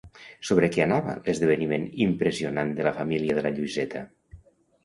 Sobre 0.47 0.69
què 0.75 0.81
anava 0.85 1.13
l'esdeveniment 1.27 1.85
impressionant 2.07 2.73
de 2.81 2.89
la 2.89 2.95
família 3.03 3.37
de 3.41 3.45
la 3.49 3.53
Lluïseta? 3.59 4.03